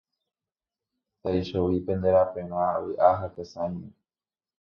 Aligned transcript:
Taichovi 1.21 1.77
pende 1.85 2.07
raperã 2.15 2.67
vy'a 2.85 3.09
ha 3.19 3.27
tesãime. 3.35 3.87